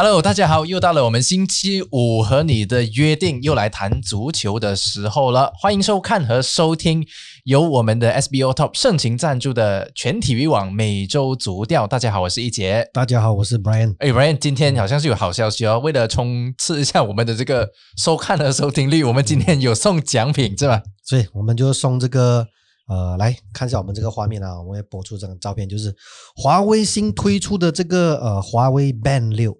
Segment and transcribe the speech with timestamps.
[0.00, 5.50] Hello，大家好，又到了我们星期五和你的约定，又来谈足球的时候了。
[5.60, 7.04] 欢迎收看和收听
[7.42, 11.84] 由我们的 SBO Top 盛情赞助的全体育网每周足调。
[11.88, 12.88] 大家好，我是一杰。
[12.94, 13.96] 大家好，我是 Brian。
[13.98, 15.80] 哎，Brian，今天好像是有好消息哦。
[15.80, 20.80] 为了冲刺一下我们的这个收看和收听率，我们今天有送奖品，是吧？
[21.02, 22.46] 所以我们就送这个。
[22.88, 25.92] 呃，来看一下我们这个画面啊，我们会播出这张照片，就是
[26.36, 29.58] 华为新推出的这个呃华为 Band 六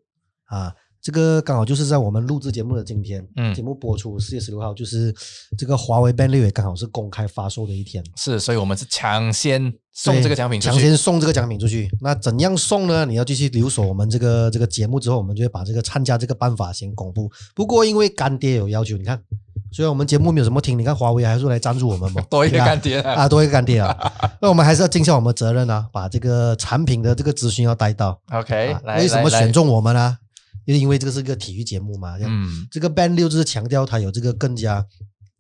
[0.48, 5.15] 啊，这个刚好就是在我们录制节目的今天，嗯，节目播出四月十六号，就是
[5.57, 11.88] 这个华为 Band 六也刚好是公开发售的一天，是，所以我们是抢先送这个奖品，抢先送这个奖品出去。
[12.01, 13.07] 那怎样送呢？
[13.07, 17.30] 你要继续留守我们这个这个节目之后，我们就会把这个参加这个办法先公布。
[17.55, 19.23] 不过因为干爹有要求，你看。
[19.71, 23.95] 虽然我们节目没有什么听，你看华为还是来赞助我们嘛， 多一个干爹啊，多一个干爹啊，
[24.41, 28.19] 那我们还是要尽下我们责任啊，把这个产品的这个资讯要带到。
[28.32, 30.16] OK，为什么选中我们呢？
[30.69, 34.85] 因为因为这个是个体育节目嘛，嗯，这个 Band 六就是强调它有这个更加。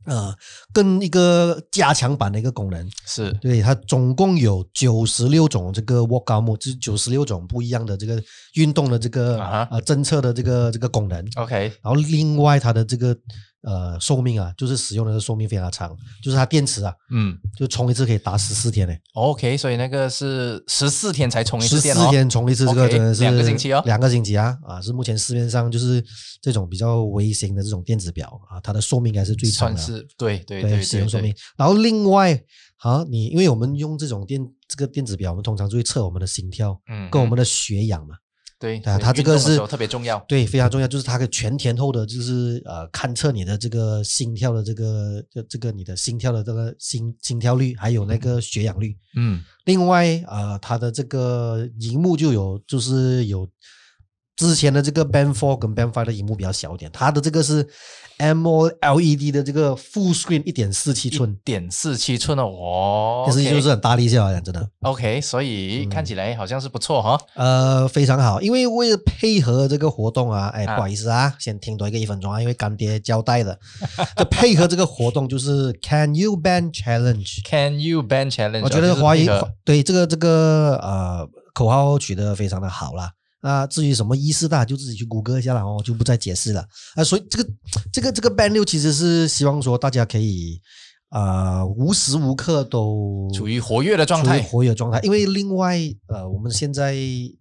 [0.04, 0.34] 呃，
[0.72, 2.90] 更一个加强版的一个功能。
[3.04, 3.30] 是。
[3.42, 8.22] 对它总共有九十六种这个 workout mode，就是九十六种不一样的这个
[8.54, 9.38] 运动的这个
[9.70, 11.22] 呃侦测的这个这个功能。
[11.36, 13.14] OK，然后另外它的这个
[13.62, 18.94] 呃寿命啊，就是使用的寿命非常长，就是它电池啊，嗯，就充一次可以打十四天呢。
[19.14, 26.04] OK，所以那个是十四天才充一次电十四天充一次，这个真的是两个星期哦，两个星期啊啊，是目前市面上就是
[26.40, 30.06] 这种比较微型的这种电子表啊，它的寿命应该是最长的。
[30.16, 31.34] 对对对，使用寿命。
[31.56, 32.40] 然后另外，
[32.76, 38.14] 好，你因为我们用这种电这个电子表，我们通常就会测我们的心跳，嗯，跟我们的血氧嘛。
[38.58, 48.96] 对啊，它这个是特别重要，对，非常重要，就是它的全天候的，就是呃，勘测你的这个心跳的这个这个你的心跳的这个心心跳率，还有那个血氧率。
[49.16, 53.48] 嗯，另外啊，它的这个荧幕就有就是有。
[54.38, 57.68] 之前的这个 Band Four 跟 Band Five 的荧幕比较小一点，它的这个是
[58.18, 64.70] MOLED 的这个 Full Screen 一点四七寸，点四七寸哦，其实就是很大力下讲真的。
[64.82, 67.20] OK，所以看起来好像是不错哈。
[67.34, 73.58] 呃，非常好，因为为了配合这个活动啊，哎，不好意思啊，先停多一个一分钟啊，因为干爹交代的，
[74.16, 78.62] 就配合这个活动就是 Can You Band Challenge？Can You Band Challenge？
[78.62, 79.28] 我觉得华谊
[79.64, 83.10] 对这个这个呃口号取得非常的好啦。
[83.40, 86.66] 啊，至于什么意思，大家就自己去谷歌一下了哦，就不再解释了。
[86.96, 87.50] 啊，所以这个
[87.92, 90.60] 这个这个 band 六其实是希望说大家可以
[91.10, 94.98] 啊无时无刻都处于活跃的状态，活跃状态。
[95.04, 95.78] 因为另外
[96.08, 96.96] 呃，我们现在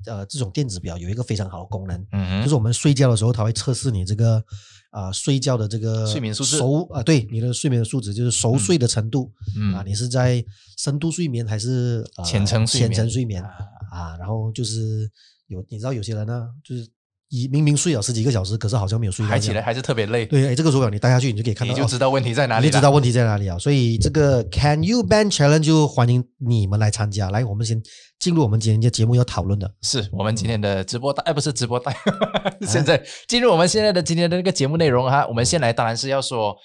[0.05, 4.43] 呃这种电子表有一个非常好的功能，嗯就是我们睡觉的时候，它会测试你这个
[4.91, 10.45] 啊睡觉的这个睡眠素质熟啊，对你的睡眠的素质就是熟睡的程度，嗯啊，你是在
[10.77, 13.41] 深度睡眠还是浅层浅层睡眠
[13.91, 14.15] 啊？
[14.19, 15.09] 然后就是。
[15.47, 16.87] 有你知道有些人呢，就是
[17.29, 20.25] 一明明睡了十几个小时，可是好像没有睡，还起来还是特别累。
[20.25, 23.57] 对，哎，这个手表你戴下去，你就可以看到，你就知道问题在哪里，你知道问题在哪里啊？
[23.57, 27.29] 所以这个 Can You Band Challenge 就欢迎你们来参加。
[27.29, 27.81] 来，我们先
[28.19, 31.95] 进入我们今天的节目要讨论的，是我们今天的直播带，哎，不是直播带，
[32.67, 35.25] 现在进入我们现在的今天的那个节目内容哈。
[35.27, 36.55] 我们先来，当然是要说。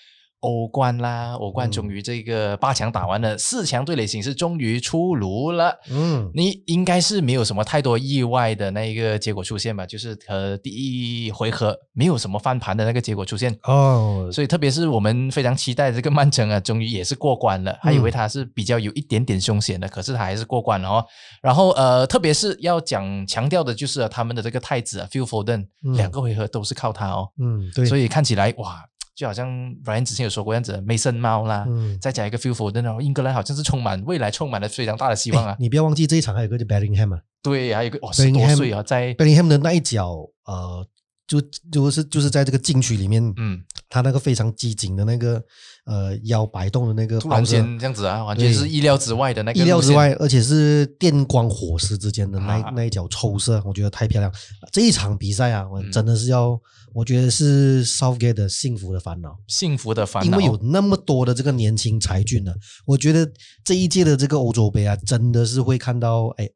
[0.42, 5.78] 欧冠啦，欧冠终于这个八强打完了，四强对垒形式终于出炉了。
[5.88, 9.86] 嗯，你应该是没有什么太多意外的那一个结果出现吧？
[9.86, 14.28] 就是和第一回合没有什么翻盘的那个结果出现哦。
[14.32, 17.78] 所以特别是我们非常期待这个曼城啊，终于也是过关了。
[17.80, 21.04] 还以为他是比较有一点点凶险的，可是他还是过关了哦。
[21.40, 27.28] 然后呃，特别是要讲强调的就是他们的这个太子啊，Phil Foden，两个回合都是靠他哦。
[27.38, 27.86] 嗯，对。
[27.86, 28.84] 所以看起来哇。
[29.14, 29.48] 就好像
[29.84, 31.66] Brian 之前有说过样子，梅森猫啦，
[32.00, 35.56] 再加一个 Feel For 的，然后英格兰好像是充满未来，充满了非常大的希望啊！
[35.58, 40.86] 你不要忘记这一场还有个叫 Bellingham 啊，对，还有个哦十多岁啊，在 Bellingham 的那一脚，呃，
[41.26, 41.40] 就
[41.70, 43.62] 就是就是在这个禁区里面，嗯，
[43.92, 45.44] 他那个非常机警的那个
[45.84, 54.32] 呃腰摆动的那个，突然间这样子啊，完全是意料之外的那个，意料之外，而且是电光火石之间的那那一脚抽射，我觉得太漂亮。
[54.72, 56.58] 这一场比赛啊，我真的是要。
[56.94, 62.52] 我觉得是 Southgate 的幸福的烦恼，幸福的烦恼，因为有那么多的这个年轻才俊呢。
[62.84, 63.26] 我觉得
[63.64, 66.46] 这一届的这个欧洲杯啊，真的是会看到，哎，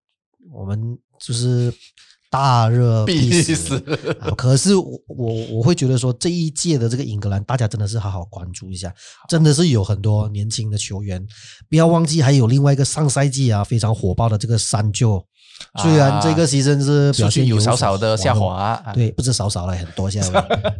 [0.53, 1.73] 我们就是
[2.31, 3.79] 大热必死。
[4.37, 8.93] 可是我我我会觉得说，这一届的这个英格兰，大家真的是好好关注一下，
[9.29, 11.25] 真的是有很多年轻的球员。
[11.69, 15.25] 不要忘记，还有另外一个上赛季啊非常火爆的这个三舅。
[15.81, 20.31] 虽然这个牺牲是表现有少少的下滑，对，不是少少了很多，现 在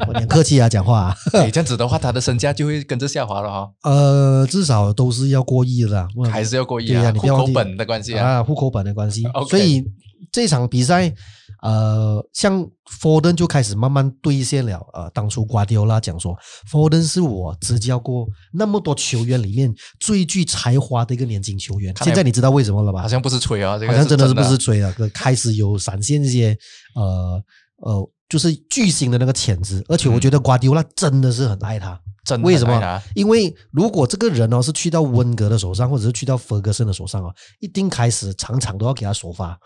[0.07, 1.17] 我很客气啊，讲话。
[1.33, 3.71] 这样子的话，他的身价就会跟着下滑了哈。
[3.85, 7.11] 呃，至少都是要过亿的，还是要过亿啊？
[7.15, 9.25] 户口本的关系啊，户口本的关系。
[9.49, 9.83] 所以
[10.33, 11.13] 这场比赛
[11.63, 12.65] 呃，像
[13.01, 14.81] Foden 就开始慢慢兑现了。
[14.93, 16.37] 呃，当初瓜迪奥拉讲说
[16.71, 21.95] ，Foden 是我执教过那么多球员里面最具才华的一个年轻球员。
[22.05, 23.03] 现在你知道为什么了吧？
[23.03, 26.57] 好像不是吹啊，这个好像真的是不是吹啊，开始有闪现一些
[26.95, 27.43] 呃
[27.83, 29.83] 呃，就是巨星的那个潜质。
[29.89, 31.99] 而且我觉得瓜迪奥拉真的是很爱他。
[32.27, 33.03] 真的为什么？
[33.15, 39.57] 因为如果这个人哦是去到温格的手上，或者是去到弗格森的手上哦，一定开始场场都要给他首发。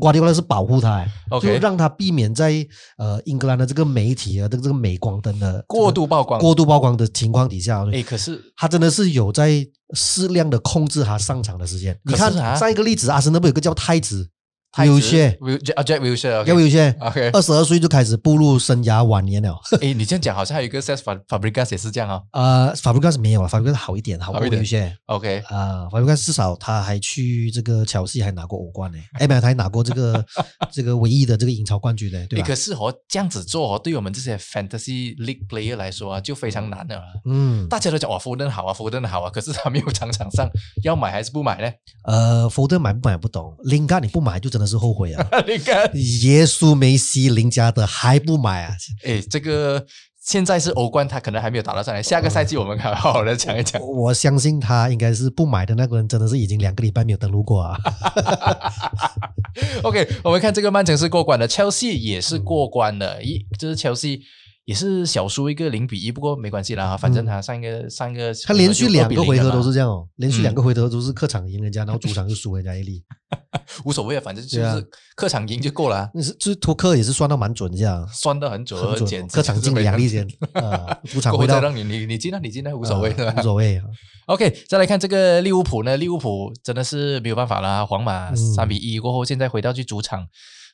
[0.00, 1.08] 瓜迪奥拉是保护他，哎
[1.40, 2.66] 就让他避免在
[2.96, 11.94] 呃英格兰的这个媒体啊的这个镁光灯的过度曝光过度曝光的情况底下，哎，可是他真的是有在适量的控制他上场的时间。
[12.04, 14.26] 你看上一个例子，阿森纳不有个叫太子
[14.72, 19.60] 太子有些，Will- 啊 Jack Wilshere，要不有些 OK，二十二岁就开始步入生涯晚年了。
[19.82, 22.22] 哎，你这样讲好像还有一个 Cesc Fabregas 也是这样哦。
[22.32, 24.96] 呃，Fabregas 没有了，法布加斯好一点，好过有些。
[25.06, 30.24] OK，啊，法布加斯至少他还去这个切尔西还拿过欧冠呢， 哎，没有，他还拿过这个
[30.72, 32.54] 这个唯一的这个英超冠军呢，对吧诶可？
[32.54, 37.04] 是哦，这样子做哦，对我们这些 Fantasy League player 来说啊，就非常难了啊。
[37.26, 40.48] 嗯，大家都讲哇，福登好啊，福登好啊，可是他没有 场场上，
[40.82, 41.70] 要买还是不买呢？
[42.04, 45.26] 呃，福德买不买不懂，林加你不买就真的是后悔啊。
[45.46, 45.90] 你看，
[46.22, 48.74] 耶稣梅西林加德还不买啊？
[49.04, 49.84] 哎，这个
[50.24, 53.82] 现在是欧冠，他可能还没有打到上来，下个赛季我们好好的讲一讲。
[53.82, 57.76] 我我相信他应该是不买的那个人，真的是已经两个礼拜没有登录过啊。
[59.82, 64.20] OK，我们看这个曼城是过关的，Chelsea 也是过关的，一就是 Chelsea
[64.72, 73.04] 也是小输一个零比一，不过没关系啦，反正他上一个上一个他连续两个回合都是这这样哦，连续嗯两个回合都是客场赢人家，然后主场就输人家一粒。
[73.84, 78.80] 无所谓啊，反正就是客场赢就够了啊，那是就是托克也是算到蛮准这样，算的很准，
[79.28, 83.34] 客场进两粒先，啊，主场回到让你你你进啊，你进啊，无所谓的啊。
[83.38, 83.84] 无所谓啊。
[84.26, 88.36] OK，再来看这个利物浦呢，利物浦真的是没有办法啦，皇马嗯。
[88.36, 90.26] 三比一过后，现在回到去主场，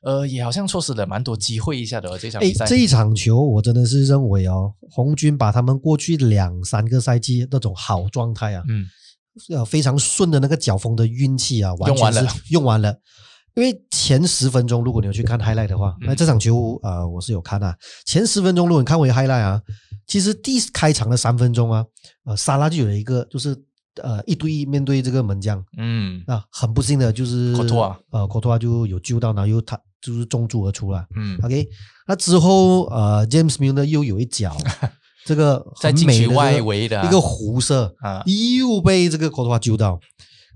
[0.02, 8.86] 呃，也好像错失了蛮多机会一下的、哦、这场哎比赛。，这一场球我真的是认为哦，红军把他们过去两三个赛季那种好状态啊，嗯，
[9.50, 13.00] 呃，非常顺的那个脚风的运气啊，完全是用完了用完了。
[13.54, 17.74] 因为前十分钟，如果你有去看 highlight 的话，嗯那这场球呃我是有看啊。
[18.06, 19.60] 前十分钟，如果你看回 highlight 啊，
[20.06, 21.84] 其实第开场的三分钟啊，
[22.24, 23.56] 呃，沙拉就有一个就是
[24.00, 31.04] 呃一对一面对这个门将，嗯那很不幸的就是科托啊呃科托啊就有救到，然后又他就是中柱而出了。
[31.16, 31.68] 嗯，OK，
[32.06, 34.56] 那之后呃，James Milner 又有一脚，
[35.24, 39.98] 这个在很美外围的啊一个弧射啊又被这个科托瓦救到。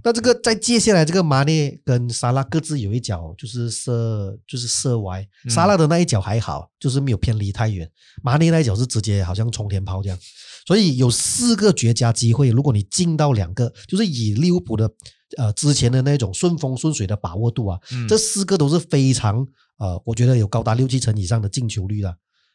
[0.05, 7.89] 那这个在接下来这个马内跟沙拉各自有一脚就是射就是射歪，嗯沙拉的那一脚还好，就是没有偏离太远，
[8.21, 10.19] 马内那一脚是直接好像冲天炮这样。
[10.67, 14.91] 所以有四个绝佳机会，如果你进到两个，就是以利物浦的
[15.37, 19.47] 呃之前的那种顺风顺水的把握度啊，嗯这四个都是非常
[19.79, 22.15] 呃，我觉得有高达六七成以上的进球率了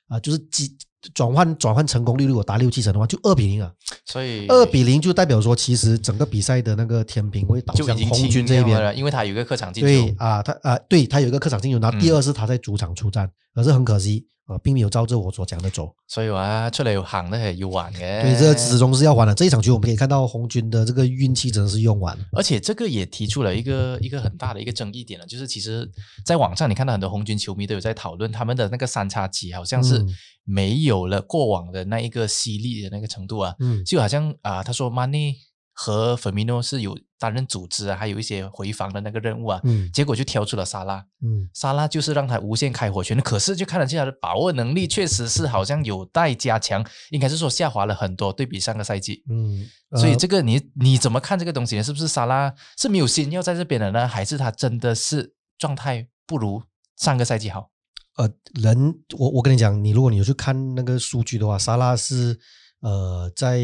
[0.10, 0.74] 啊、就是几
[1.14, 3.70] 转换转换成功率如果达六七成的话，就二比零啊，
[4.06, 8.68] 所以二比零就代表说其实整个比赛的那个天平会导就已向红军这一边。
[8.68, 9.88] 掉了，因为他有一个客场进球。
[9.88, 15.94] 对啊，他啊，对他有一个客场进球，然后第嗯二是他在主场出战，可是很可惜啊，并没有照着我所讲的走。
[16.08, 18.22] 所以話出嚟行咧係要玩嘅。
[18.22, 19.36] 对，这始终是要玩的。
[19.36, 22.18] 这一场球我们可以看到红军的这个运气真的是用完。
[22.32, 25.90] 而且这个也提出了一个 一个很大的一个争议点了，就是其实，
[26.26, 30.08] 在网上你看到很多红军球迷都有在讨论他们的那个三叉戟好像是嗯
[30.46, 35.36] 没有了过往的那一个犀利的那个程度啊，嗯就好像啊、他说 Money
[35.74, 49.24] 和 Firmino 是有担任组织啊，还有一些回防的那个任务啊，嗯结果就挑出了沙拉，嗯沙拉就是让他无限开火权，可是就看得见他的把握能力确实是好像有待加强，应该是说下滑了很多，对比上个赛季。
[49.30, 49.68] 嗯，
[50.00, 51.84] 所以呃这个你你怎么看这个东西呢？
[51.84, 56.62] 是不是沙拉是没有心要在这边的呢，还是他真的是状态不如
[56.98, 57.72] 上个赛季好？
[58.18, 62.40] 呃，人，我我跟你讲，你如果你有去看那个数据的话，沙拉是
[62.80, 63.62] 呃在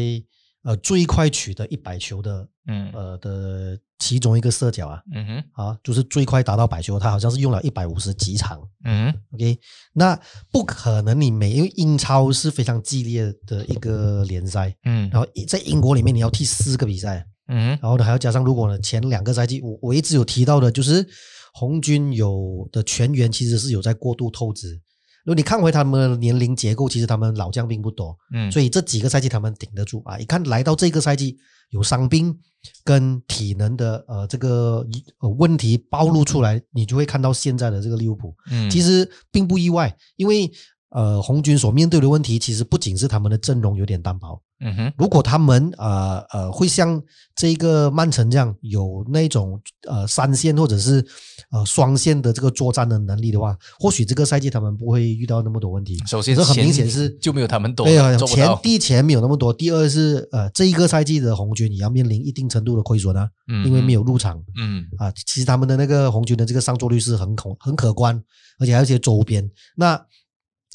[0.62, 2.90] 呃最快取得一百球的嗯。
[2.92, 5.02] 呃的其中一个射角啊。
[5.12, 5.44] 嗯哼。
[5.52, 8.60] 啊，就是最快达到百球，他好像是用了一百五十几场。
[8.84, 9.20] 嗯哼。
[9.32, 9.58] OK，
[9.92, 10.18] 那
[10.50, 15.08] 不可能你每因为英超是非常激烈的一个联赛，嗯。
[15.12, 21.06] 然后在英国里面你要踢四个比赛，嗯然后呢还要加上如果呢前两个赛季我我一直有提到的就是
[21.52, 24.80] 红军有的全员其实是有在过度透支。
[25.24, 30.18] 如果你看回他们的年龄结构，其实他们老将并不多，嗯，所以这几个赛季他们顶得住啊。
[30.18, 31.36] 一看来到这个赛季
[31.70, 32.38] 有伤病
[32.84, 34.86] 跟体能的呃这个
[35.20, 38.34] 呃问题暴露出来，你就会看到现在的这个利物浦。
[38.50, 40.50] 嗯其实并不意外，因为
[40.94, 44.40] 呃，红军所面对的问题，其实不仅是他们的阵容有点单薄。
[44.60, 47.02] 嗯哼，如果他们呃呃会像
[47.34, 51.04] 这个曼城这样有那种呃三线或者是
[51.50, 56.00] 呃双线的这个作战的能力的话，或许这个赛季他们不会遇到那么多问题。
[56.06, 58.48] 首先这很明显是就没有他们多，对啊，钱。
[58.62, 65.12] 第一钱没有那么多，第二是呃这一个赛季的红军也要面临一定程度的亏损啊，嗯因为没有入场嗯啊。
[65.26, 68.22] 其实他们的那个红军的这个上座率是很可很可观，
[68.60, 69.50] 而且还有一些周边。
[69.74, 70.00] 那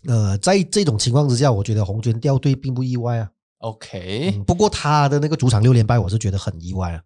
[0.08, 3.30] 呃，在这种情况之下，我觉得红军掉队并不意外啊。
[3.60, 7.02] ，OK，嗯不过他的那个主场六连败，我是觉得很意外啊。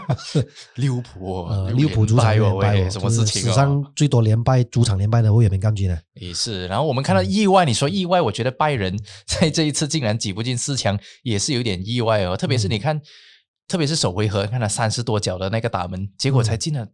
[0.76, 3.44] 利物浦利物浦主场六连败什么事情哦？
[3.46, 5.98] 史上最多连败主场连败的卫冕冠军呢？
[6.14, 8.94] 也是，然后我们看嗯到意外，你说意外，我觉得拜仁
[9.26, 12.36] 在这一次竟然挤不进四强，也是有点意外哦。
[12.36, 13.00] 特别是你嗯看，
[13.66, 16.86] 特别是首回合，看了三十多脚的那个打门，结果才嗯进了，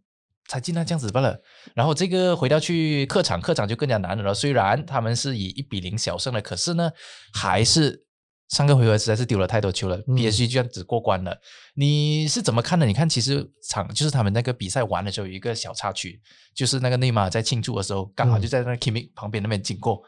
[0.47, 1.39] 才进了这样子罢了。
[1.73, 4.33] 然后这个回到去客场，客场就更加难了。
[4.33, 6.91] 虽然他们是以一比零小胜了，可是呢，
[7.33, 8.05] 还是
[8.49, 9.97] 上个回合实在是丢了太多球了。
[10.07, 11.37] 嗯 PSG 这样子过关了，
[11.75, 12.85] 你是怎么看的？
[12.85, 16.21] 你看，其实场就是他们那个比赛完的时候有一个小插曲，
[16.55, 20.01] 就是那个内马尔在庆祝的时候，刚好嗯就在那个 Kimi 旁边那边经过。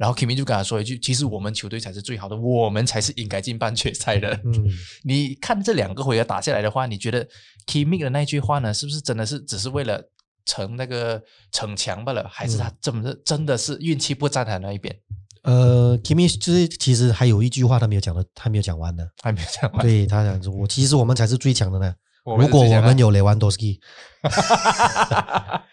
[0.00, 4.30] 然后 Kimi 就跟他说一句：“其实我们球队才是最好的，我们才是应该进半决赛的。
[4.46, 4.66] 嗯，
[5.04, 7.28] 你看这两个回合打下来的话，你觉得
[7.66, 10.02] Kimi 的那句话呢，是不是真的是只是为了
[10.46, 14.96] 逞那个逞强罢了，还是他真的真的是运气不在他那一边？
[15.42, 19.04] 呃，Kimi 就是其实还有一句话他没有讲的，还没有讲完呢。
[19.22, 19.82] 还没有讲完。
[19.82, 21.94] 对他讲说，我其实我们才是最强的呢。
[22.24, 23.78] 如果我们有雷万多斯基，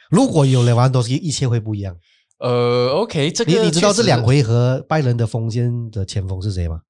[0.10, 1.96] 如果有雷万多斯基，一切会不一样。
[2.40, 6.82] 呃，OK，这个你你知道这两回合拜仁的锋线的前锋是谁吗？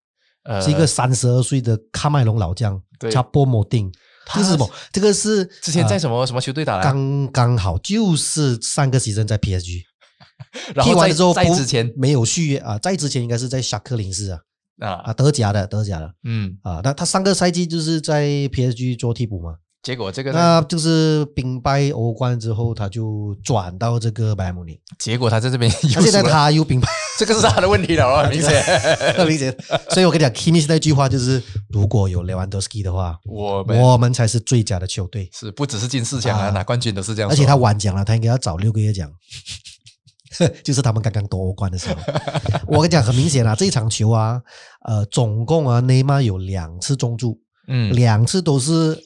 [0.43, 3.91] 呃是一个三十二岁的喀麦隆老将对，查波莫丁。
[4.33, 4.69] 是什么？
[4.91, 6.83] 这个是之前在呃什么、什么球队打的？
[6.83, 9.83] 刚刚好就是上个 season 在 PSG
[10.75, 14.39] 然后在踢完了之后不在之前没有续约啊，在之前应该是在夏克林斯啊
[14.79, 19.55] 啊啊德甲的德甲的嗯，啊，那他上个赛季就是在 PSG 做替补嘛，
[19.87, 28.61] 结果这个呢那就是兵败欧冠之后，他就转到这个拜仁慕尼，结果他在这边 又现在他又兵败， 这个是他的问题了哦，很明显。
[29.15, 29.55] 很明显。
[29.91, 35.29] 所以我跟你讲，Kimi 那句话就是，如果有雷万多斯基的话，我们我们才是最佳的球队。
[35.31, 37.31] 是不只是进四强啊，啊拿冠军都是这样。
[37.31, 39.09] 而且他晚讲了，他应该要早六个月讲，
[40.65, 41.95] 就是他们刚刚夺欧冠的时候。
[42.67, 44.41] 我跟你讲，很明显啊，这一场球啊，
[44.85, 48.97] 呃，总共啊，内马尔有两次中柱，嗯，两次都是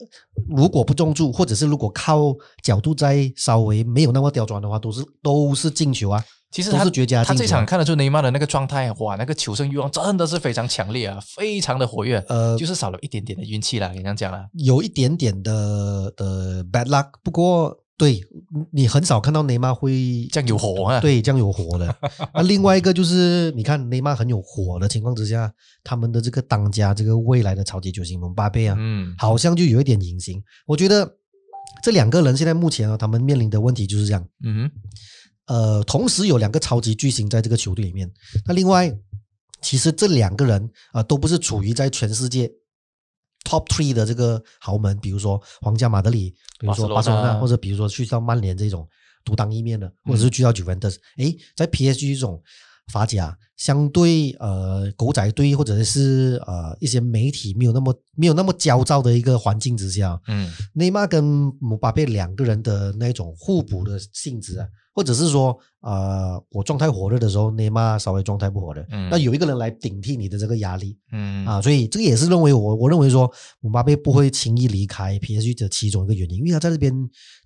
[0.48, 6.24] 如果不中柱，或者是如果靠角度再稍微没有那么刁钻的话，都是都是进球啊。
[6.50, 12.22] 其实他是绝佳他这场看得出内马尔的那个状态，哇，那个求胜欲望真的是非常强烈啊，非常的活跃。
[12.28, 14.46] 呃就是少了一点点的运气啦，跟你这样讲啦。
[14.52, 18.20] 有一点点的的 bad luck，不过对
[18.72, 21.94] 你很少看到内马尔会这样有火啊对，这样有火的。
[22.34, 25.52] 那 另外一个就是，你看内马尔很有火的情况之下，
[25.84, 30.42] 他们的这个当家这个未来的超级球星蒙巴佩啊，嗯，好像就有一点隐形。
[30.66, 31.16] 我觉得
[31.82, 34.26] 这两个人现在目前啊，他们面临的问题就是这样。
[34.42, 34.70] 嗯，
[35.46, 38.10] 呃，同时有两个超级巨星在这个球队里面。
[38.46, 38.92] 那另外，
[39.60, 42.50] 其实这两个人啊、呃都不是处于在全世界
[43.44, 48.88] top three 的这个豪门，比如说皇家马德里，比如说巴巴塞罗那或者比如说去到曼联这种
[49.24, 50.96] 独当一面的，或者是去到 Juventus，。
[51.18, 52.42] 诶，在 PSG 这种
[52.90, 60.50] 法甲相对呃狗仔队或者是呃一些媒体没有那么没有那么焦躁的一个环境之下，嗯。
[60.74, 61.22] 内马尔跟
[61.60, 69.08] 姆巴佩两个人的那种互补的性质啊，或者是说，呃，我状态火热的时候，内马尔稍微状态不火热，嗯。
[69.08, 71.46] 那有一个人来顶替你的这个压力嗯。
[71.46, 76.92] 啊，所以这个也是认为我我认为说，姆巴佩不会轻易离开 PSG 的其中一个原因，因为他在这边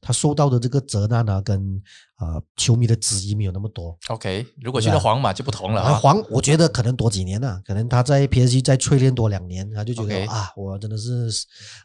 [0.01, 1.81] 他受到的这个责难啊，跟
[2.19, 3.97] 呃球迷的质疑没有那么多。
[4.09, 5.95] ，OK，如果去到皇马就不同了啊，啊。
[5.95, 11.29] 黄，我觉得可能多几年了、可能他在 PSG 再淬炼多两年，他就觉得啊，我真的是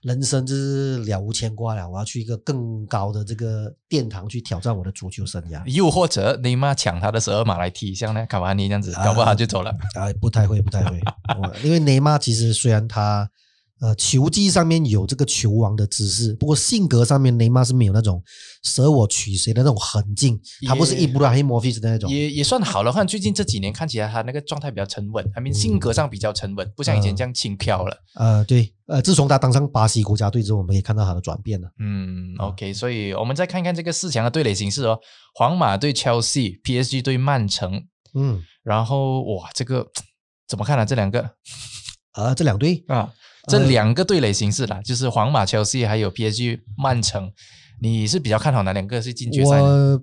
[0.04, 5.66] 人生就是了无牵挂了，我要去一个更高的这个殿堂去挑战我的足球生涯。
[5.68, 9.72] 又或者内马尔抢他的十二码来踢，像那卡瓦尼这样子，搞不好他就走了。
[9.96, 11.00] 啊，不太会，不太会。
[11.38, 13.30] 我因为内马尔其实虽然他
[13.82, 18.24] 呃球技上面有这个球王的姿势，不过性格上面内马尔是没有那种
[18.64, 22.10] 舍我取谁的那种狠劲，他不是也伊布拉黑莫菲斯的那种。
[22.10, 27.98] 也也算好了，看最近这几年看起来他那个状态比较沉稳，I mean 性格上比较沉稳，不像以前这样轻飘了。
[28.14, 31.68] 呃，对，呃，自从他当上巴西国家队之后，我们可以看到他的转变了。
[31.80, 35.00] 嗯，OK，所以我们再看看这个四强的对垒形式哦，
[35.34, 39.88] 皇马对 Chelsea，PSG 对曼城，嗯，然后哇，这个
[40.48, 41.32] 怎么看呢、这两个？
[42.14, 42.84] 呃，这两队。
[42.88, 43.12] 啊，
[43.48, 47.32] 这两个对垒形式啦，就是皇马、Chelsea 还有 PSG 曼城，
[47.82, 50.00] 你是比较看好哪两个是进决赛呢？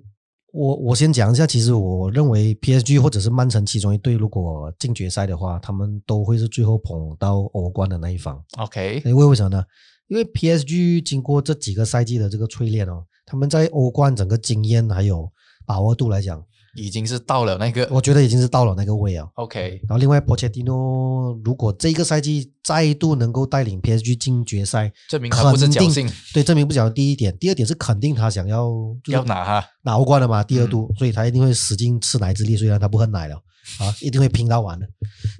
[0.51, 8.43] 我我我先讲一下，其实我认为 PSG 或者是曼城其中一队，如果进决赛的话，他们都会是最后捧到欧冠的那一方。
[8.57, 9.63] OK，因为为什么呢？
[10.07, 15.31] 因为 PSG 经过这几个赛季的这个淬炼哦，他们在欧冠整个经验还有
[15.67, 16.43] 把握度来讲，
[16.79, 19.27] 已经是到了那个我觉得已经是到了那个位啊。
[19.35, 26.93] OK，然后另外，波切蒂诺如果这个赛季再度能够带领 PSG 进决赛，证明他不是侥幸对，证明不侥幸。
[26.93, 28.69] 第一点，第二点是肯定他想要
[29.03, 29.65] 就是要拿哈。
[29.83, 33.35] 拿欧冠了嘛，第二嗯度，所以他一定会使劲吃奶之力，虽然他不喝奶了
[33.79, 34.87] 啊，一定会拼到完的。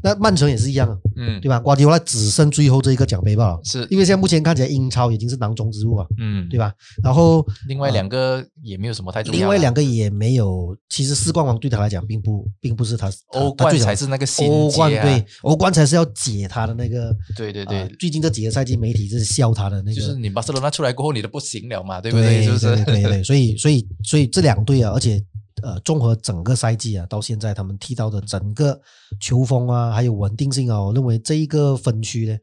[0.02, 1.60] 那曼城也是一样，嗯，对吧？
[1.60, 6.74] 瓜迪奥拉只剩最后这一个奖杯罢了，是，因为现在目前看起来英超已经是囊中之物啊，嗯，对吧？
[7.04, 9.40] 然后另外两个也没有什么太重要啦。
[9.40, 22.44] 另外两个也没有，其实四冠王对他来讲并不并不是他他欧冠才是那个新欧冠对欧冠才是要解他的那个对对对，呃最近这几个赛季媒体是笑他的那个，就是你巴塞罗那出来过后，你都不行了嘛，对对不对？
[22.44, 22.76] 是不是？
[22.76, 25.24] 对对对对，所以所以所以这两队啊，而且
[25.62, 28.80] 呃，综合整个赛季啊，到现在他们踢到的整个
[29.20, 32.38] 球风啊，还有稳定性啊，我认为这一个分区呢，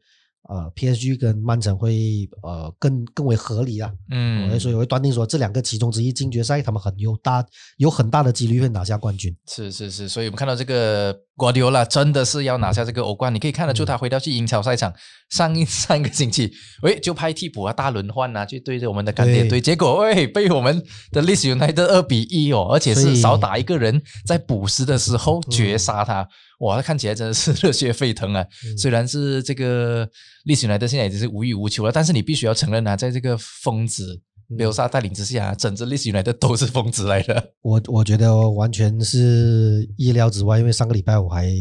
[0.49, 3.91] 呃，PSG 跟曼城会呃更更为合理啊。
[4.11, 7.45] 嗯，所以我会断定说，这两个其中之一进决赛，他们很有大
[7.77, 9.35] 有很大的几率会拿下冠军。
[9.47, 14.91] 是是是，所以我们看到这个瓜迪奥拉真的是要拿下这个欧冠，你可以看得出他回到去英超赛场，
[15.29, 16.51] 上一 上一个星期，
[16.81, 26.27] 喂就派替补啊，大轮换啊，去对着我们的干爹对队，结果喂被我们的历史 United 二比一哦，而且是少打一个人，在补时的时候绝杀他，
[26.61, 28.43] 哇，他看起来真的是热血沸腾啊！
[28.65, 30.09] 嗯虽然是这个
[30.45, 34.21] 历史 United 现在已经是无欲无求了，但是你必须要承认啊，在这个疯子。
[34.49, 37.51] 嗯贝尔萨带领之下，整支历史 United 都是疯子来的。
[37.61, 41.51] 我我觉得完全是意料之外，因为上个礼拜我还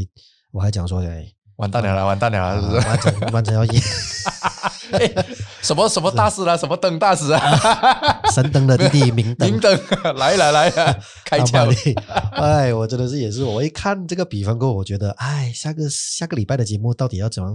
[0.53, 1.27] 我还讲说，哎，
[1.57, 2.79] 完蛋了啦，完蛋了啦，是不是？
[2.79, 3.81] 啊曼城曼城要赢，
[4.93, 5.13] 哎，
[5.63, 9.61] 什么什么大师啦，什么灯大师啊，神灯的弟弟明灯明。
[9.61, 9.77] 灯
[10.15, 11.95] 来了来了，开阿窍玛丽
[12.35, 17.53] 哎，我真的是也是，我一看这个比分过后，我觉得，哎，下个下个礼拜的节目到底要怎样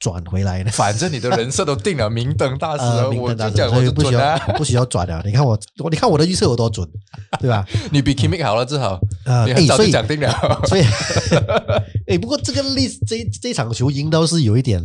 [0.00, 0.70] 转回来呢？
[0.72, 4.38] 反正你的人设都定了，明灯大师啊，呃，明我灯我就所以不需要。
[4.56, 5.22] 不需要转了。
[5.24, 6.88] 你看我，我你看我的预测有多准，
[7.38, 7.64] 对吧？
[7.92, 10.32] 你比 Kimi 好了，至少呃，你很早哎所以就讲定了。
[10.66, 10.82] 所以，
[12.08, 14.82] 哎，不过这个例这这场球赢到是有一点，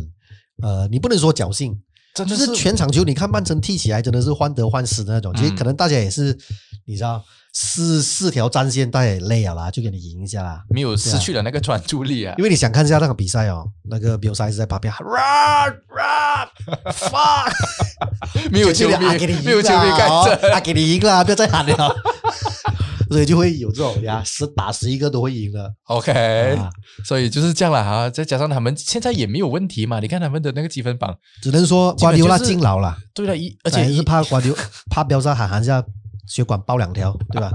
[0.62, 1.72] 呃，你不能说侥幸，
[2.14, 5.32] 就真的是是全场球，你看曼城踢起来真的是患得患失的那种。
[5.34, 6.36] 其实嗯可能大家也是，
[6.84, 7.24] 你知道，
[7.58, 10.62] 四四条战线大家也累了啦，就给你赢一下啦。
[10.68, 12.44] 没有失去了那个专注力啊因。
[12.44, 17.50] 为你想看一下那个比赛哦，那个比赛是在旁边喊 run run fuck，
[18.52, 18.94] 没有球迷，
[19.42, 20.14] 没有球迷啦看着。
[20.14, 21.96] 哦啊给你赢了，不要再喊了。
[23.08, 25.72] 所以就会有这种呀，十打十一个都会赢的。
[25.84, 26.12] OK，
[26.56, 26.68] 啊
[27.06, 28.10] 所以就是这样了哈。
[28.10, 34.56] 再加上他们现在也没有问题嘛，你看他们的那个积分榜，只能说瓜迪奥拉敬老了，对了，一而且是怕瓜迪奥
[34.90, 35.82] 怕标上喊喊下
[36.26, 37.50] 血管爆两条， 对吧？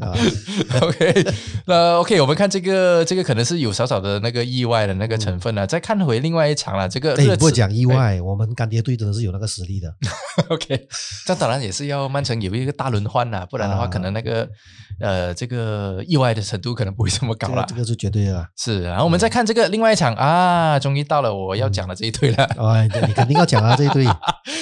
[0.00, 0.12] 啊，
[0.82, 1.26] OK，
[1.66, 5.66] 那 OK，我们看这个，这个可能是有少少的那个意外的那个成分了。
[5.66, 9.94] 再看回另外一场了，这个不会讲意外，我们干爹队真的是有那个实力的。
[10.50, 10.88] OK，
[11.26, 14.48] 这当然也是要曼城有一个大轮换啦，不然的话，啊可能那个
[15.00, 17.64] 呃这个意外的程度可能不会这么高了。
[17.68, 18.48] 这个这个是绝对的啦。
[18.56, 22.44] 是，然后我们再看这个另外一场啊，终于到了我要讲的这一队了。
[22.72, 24.04] 哎，对你肯定要讲啊，这一队。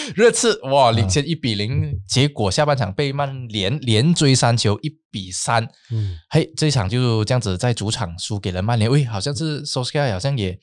[0.16, 5.66] 热刺哇，领先一比零，结果下半场被曼联连追三球，一比三。
[5.90, 8.90] 嗯，嘿，这一场就这样子在主场输给了曼联。
[8.90, 10.58] 喂，好像是 s o s k a 好像也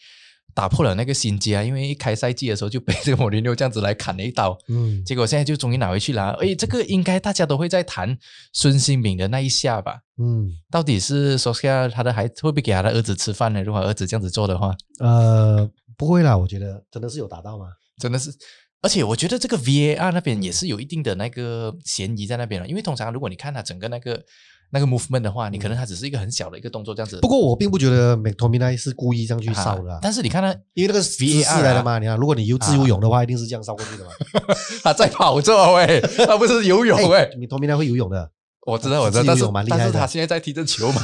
[0.54, 6.32] 打破了那个心结啊，因为一开赛季的时候就被这个莫林纽这样子来砍了一刀，嗯，结果现在就终于拿回去了。
[6.42, 8.18] 诶，这个应该大家都会在谈
[8.54, 10.00] 孙兴敏的那一下吧？
[10.18, 13.62] 嗯，到底是 s o s k a 他的孩会不会给他的儿子吃饭呢？
[13.62, 17.68] 如果儿子这样子做的话，呃，不会啦，我觉得真的是有打到吗？
[18.00, 18.32] 真的是。
[18.82, 24.24] 而且我觉得这个 VAR 那边也是有一定的那个嫌疑在那边了，因为通常如果你看他整个那个
[24.70, 27.20] 那个 movement 的话，你可能他只是一个很小的一个动作这样子。
[27.22, 31.98] 不过我并不觉得 McTominay 是故意这样去啊烧的啊，但是你看他因为那个 VAR 来的嘛。
[32.00, 34.12] 你看，如果你游自由泳的话，一定是这样烧过去的嘛。
[34.84, 37.30] 他在跑着喂，他不是游泳喂。
[37.38, 38.32] ，McTominay 会游泳的。
[38.68, 41.02] 我知道，我知道，但是但是他现在在踢着球嘛。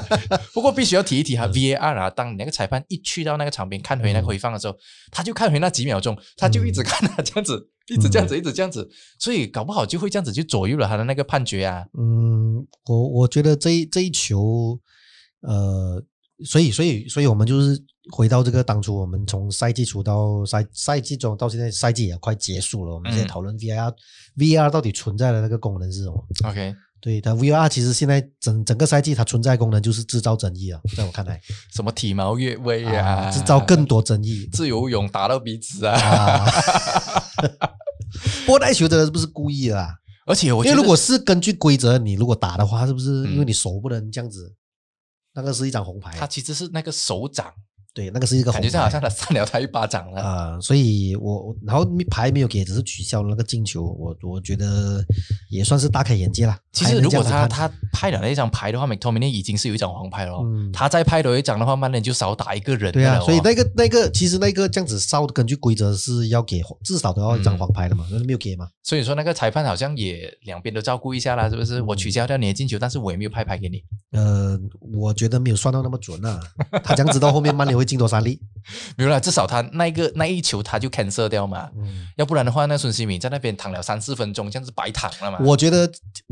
[0.52, 4.76] 不过必须要提一提哈，VAR 啊，当你那个裁判一去到那个场边看回那个回放的时候，
[5.10, 8.86] 他就看回那几秒钟，他就一直看他这样子，一直这样子，一直这样子，
[9.18, 11.86] 所以搞不好就会这样子就左右了他的那个判决啊。
[11.98, 14.78] 嗯，我我觉得这一这一球，
[15.40, 16.02] 呃，
[16.44, 23.94] 所以所以所以我们就是回到这个当初我们从赛季初到赛赛季中到现在赛季也快结束了，我们现在嗯讨论 VAR、
[24.36, 31.40] VAR 到底存在的那个功能是什么？OK，对它 VAR 其实现在整整个赛季它存在功能就是制造争议啊，在我看来
[31.74, 35.94] 什么体毛越位啊，制造更多争议自由泳打到鼻子啊。
[37.60, 37.70] 啊。
[38.44, 39.88] 不过那一球真的是不是故意的啊？
[40.26, 44.54] 而且我觉得因为如果是根据规则，你如果打的话，是不是嗯因为你手不能这样子？
[45.34, 47.52] 那个是一张红牌，它其实是那个手掌，
[47.96, 50.20] 对，那个是一个红牌感觉上好像他扇了他一巴掌了。
[50.20, 55.02] 啊、所以我我然后牌没有给，只是取消了那个进球，我我觉得
[55.48, 56.52] 也算是大开眼界了。
[56.52, 60.42] 还其实如果样子看他他拍了那一张牌的话，McTominay 已经是有一张黄牌了哦。
[60.44, 68.68] 嗯他再拍多一张的话，曼联就少打一个人对啊，了哦所以那个那个其实那个这样子烧，根据规则是要给至少都要一张嗯黄牌的嘛，那、没有给嘛。
[68.82, 71.80] 所以说那个裁判好像也两边都照顾一下啦，是不是？
[71.80, 73.82] 嗯我取消掉你的进球，但是我也没有拍牌给你。
[74.12, 74.58] 呃，
[74.92, 76.40] 我觉得没有算到那么准啊。
[76.82, 78.40] 他这样子到后面曼联会进多三粒。
[78.96, 85.38] 没有啦，至少他那一个那一球他就 cancel 掉嘛，嗯，要不然的话，那孙兴敏在那边躺了三四分钟，这样子白躺了嘛。
[85.40, 85.88] 我觉得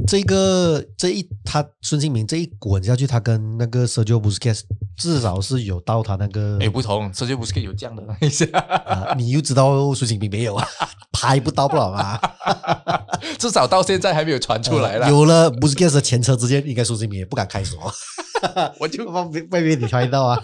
[0.09, 4.63] 这个这一他孙兴民这一滚下去，他跟那个 Sergio Busquets
[4.97, 10.69] 至少是有到他那个哎不同，这就不是有这样的一下，啊，你又知道孙兴民没有啊，
[11.13, 12.21] 拍不到不了啊？
[13.39, 15.07] 至少到现在还没有传出来了。
[15.07, 17.79] 呃有了 Busquets 的前车之鉴，应该孙兴民也不敢开锁，
[18.81, 20.37] 我就外面外面你拍到啊。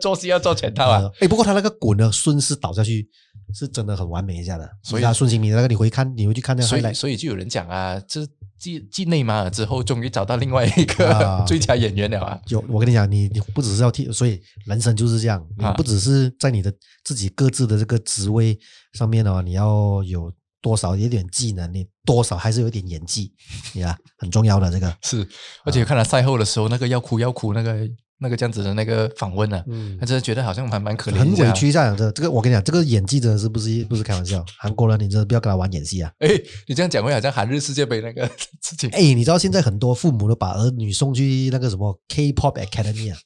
[0.00, 0.98] 做戏要做全套啊。
[0.98, 3.08] 呃哎、不过他那个滚呢，顺势倒下去
[3.54, 4.68] 是真的很完美一下的。
[4.82, 8.26] 所以他孙兴民那个你回看，你回去看那个所以，所以就有人讲啊，这
[8.58, 12.40] 继继内马尔之后，终于找到另外一个、啊最佳演员了啊。
[12.48, 16.72] 有我跟你讲，你你不只是要替，所以人生就是这样，你啊不只是在你的
[17.04, 18.58] 自己各自的这个职位
[18.92, 23.32] 上面哦，你要有多少有点技能，你多少还是有一点演技，
[23.74, 24.92] 呀，很重要的这个。
[25.04, 25.24] 是，
[25.64, 27.88] 而且看了赛后的时候，那个要哭要哭那个
[28.20, 31.52] 那个这样子的那个访问啊，嗯他真的觉得好像蛮蛮可怜，很委。
[31.52, 36.10] 屈这样的，这个我跟你讲，这个演技真的是不是不是开玩笑，韩国人你真的不要跟他玩演戏啊！
[36.18, 36.28] 哎，
[36.66, 38.26] 你这样讲会好像韩日世界杯那个
[38.62, 38.90] 事情。
[38.90, 43.18] 哎，你知道现在很多父母都把儿女送去那个什么 K-pop Academy 啊，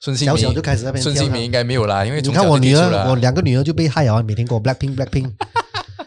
[0.00, 5.32] 孙兴民小小就开始那边孙兴民应该没有啦，因为你看我女儿，我两个女儿就被害啊，每天给我 Blackpink Blackpink，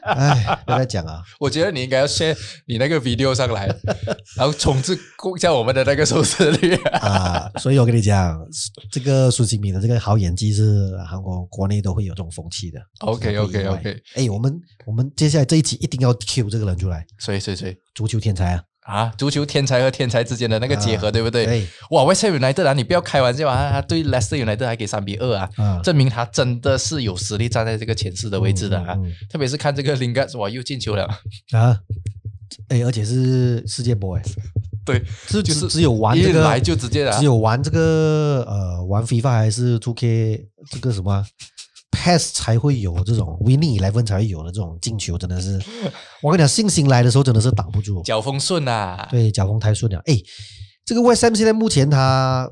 [0.07, 1.21] 哎，不要再讲啊。
[1.39, 3.67] 我觉得你应该要 share 你那个 video 上来，
[4.35, 6.75] 然后冲刺一下我们的那个收视率。
[6.91, 8.39] 啊，所以我跟你讲，
[8.91, 12.79] 这个孙兴民的这个好演技是韩国国内都会有这种风气的。
[12.99, 18.63] OK OK OK，哎，我们我们接下来这一集一定要 Q 这个人出来，谁谁谁足球天才啊！
[18.87, 19.13] 啊？
[19.17, 21.45] 足球天才和天才之间的那个结合，啊对不对？
[21.45, 23.69] 对哇，West Ham United 啊，你不要开玩笑啊！
[23.69, 28.93] 他对 Leicester United 还给三比二啊，啊，证明他真的是有实力站在这个前四的位置的啊。
[28.95, 31.03] 嗯嗯特别是看这个 Lingard，哇，又进球了。
[31.51, 31.77] 啊，
[32.69, 34.23] 哎，而且是世界波哎，
[34.85, 41.25] 对，是就是只有玩这个来就直接啊只有玩这个呃玩 FIFA 还是 Two K 这个什么
[42.07, 45.59] PES 才会有这种 Winning Eleven 才会有的这种进球，真的是
[46.21, 48.01] 我跟你讲，信心来的时候真的是挡不住。
[48.03, 49.05] 脚风顺啊。
[49.11, 49.99] 对，脚风太顺了。
[50.05, 50.17] 哎，
[50.85, 52.49] 这个 West Ham 现在目前他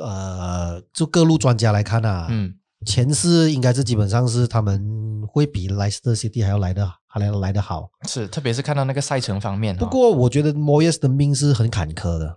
[0.00, 4.82] 呃，就各路专家来看啊，嗯，前四应该是基本上是他们
[5.28, 7.88] 会比 Leicester City 还要来的还来来的好。
[8.08, 9.78] 是，特别是看到那个赛程方面、哦。
[9.78, 12.36] 不过我觉得 Moyes 的命是很坎坷的。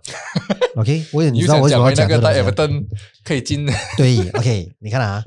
[0.76, 2.44] OK，我也你知道我为什么要讲那个这个东西啊？
[2.44, 2.86] 在 Everton
[3.24, 5.24] 可以进，对，OK，你看啊，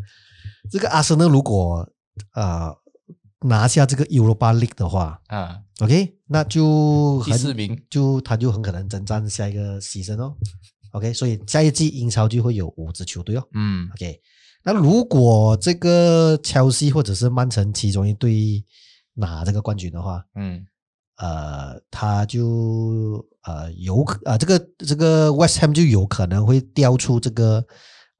[0.71, 1.87] 这个阿森纳如果
[2.33, 2.75] 呃
[3.41, 10.35] 拿下这个 Europa League 的话啊，，OK，那就第很四名就他就很可能征战下一个牺牲哦。
[10.91, 13.47] OK，所以下一季英超就会有五支球队哦。
[13.53, 14.19] 嗯，OK，
[14.63, 18.63] 那如果这个切西或者是曼城其中一队
[19.13, 20.65] 拿这个冠军的话，嗯，
[21.17, 27.63] 呃，他就呃有可呃这个这个 West Ham 就有可能会掉出这个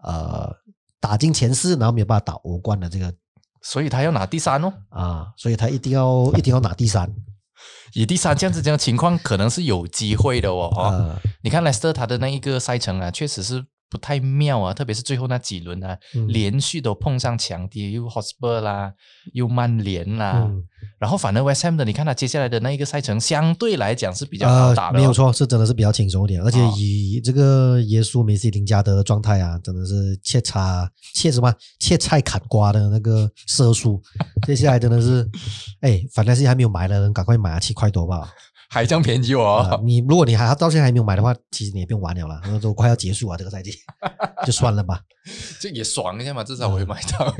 [0.04, 0.56] 呃
[1.00, 3.14] 打进前四，然后没有办法打欧冠的这个
[3.62, 4.74] 所以他要拿第三哦。
[4.90, 7.14] 啊，所以他一定要一定要拿第三
[7.94, 10.72] 以第三这样子这样的情况，可能是有机会的哦。
[10.76, 18.94] 哦啊，你看莱斯特他的那一个赛程啊，确实是不太妙啊，特别是最后那几轮啊，嗯连续都碰上强敌，又 Hotspur 啦，
[19.34, 20.64] 又曼联啦，嗯
[20.98, 25.14] 然后反而 West Ham 的，你看他接下来的那一个赛程，相对来讲是比较好打的、哦呃，没有。
[25.14, 34.02] 错，是真的是比较轻松一点，而且哦以这个耶稣、梅西、林加德的状态啊，真的是切叉切什么切菜砍瓜的那个射速，
[34.46, 35.28] 接下来真的是，
[35.82, 38.30] 哎，反正是还没有买的人赶快买啊，七块多吧。
[38.70, 39.82] 还这样便宜我哦。
[39.84, 43.74] 你如果你还到现在还没有买的话，其实你也不用玩了啦，那 都快要结束啊，这个赛季
[44.46, 45.02] 就算了吧。
[45.60, 47.36] 这也爽一下嘛，至少我会买到。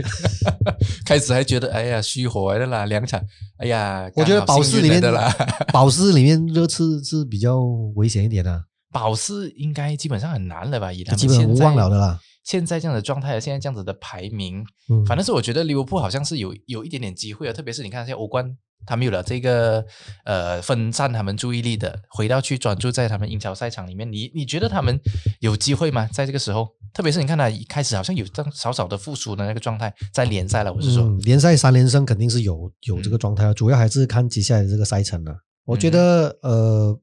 [1.06, 3.22] 开始还觉得哎呀虚火的啦，两场，
[3.58, 5.32] 哎呀，我觉得保时里面的啦，
[5.72, 7.60] 保时里面热刺是比较
[7.96, 10.92] 危险一点的，保时应该基本上很难了吧？
[10.92, 12.20] 以他们基本无现在望了的啦。
[12.50, 18.58] 现在这样的状态，现在这样子的排名，嗯，反正是我觉得利物浦好像是有有一点点机会啊，特别是你看现在欧冠，
[18.88, 19.86] 他们有了这个
[20.26, 25.00] 呃分散他们注意力的，回到去专注在他们英超赛场里面，你你觉得他们
[25.42, 26.10] 有机会吗？
[26.12, 35.38] 在这个时候，特别是你看他一开始好像有这样少少的复苏的那个状态，在联赛了，我是说，嗯，联赛三连胜肯定是有有这个状态啊，主要还是看接下来的这个赛程了。
[35.66, 37.00] 我觉得呃，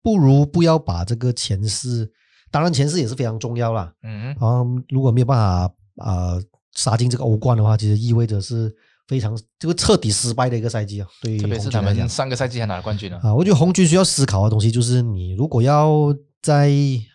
[0.00, 2.12] 不如不要把这个前四，
[2.54, 3.92] 当然前四也是非常重要啦。
[4.04, 6.38] 嗯然后如果没有办法啊、
[6.76, 8.72] 杀进这个欧冠的话，其实意味着是
[9.08, 11.08] 非常这个彻底失败的一个赛季啊。
[11.20, 13.18] 对于特别是他红军来讲们上个赛季还拿了冠军呢。
[13.24, 16.70] 啊，我觉得红军需要思考的东西就是，你如果要在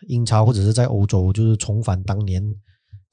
[0.10, 2.44] 英超或者是在欧洲，就是重返当年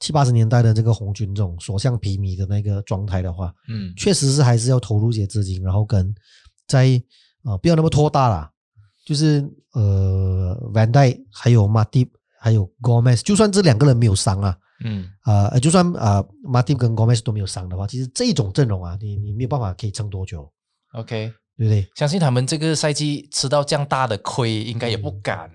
[0.01, 6.13] 七八十年代的这个红军这种所向披靡的那个状态的话，嗯确实是还是要投入一些资金，然后跟
[6.67, 7.01] 在
[7.45, 8.51] 呃不要那么拖大啦，
[9.07, 15.07] 就是呃 Van d y 还有 Matip 还有 Gomez，就算这两个人没有伤啊，嗯。
[15.21, 20.51] 啊、呃，就算啊、呃、Matip 跟 Gomez 都没有伤的话，其实这种阵容啊，你你没有办法可以撑多久
[20.91, 21.87] ，，OK，对不对？
[21.95, 25.49] 相信他们这个赛季吃到这样大的亏，应该也不敢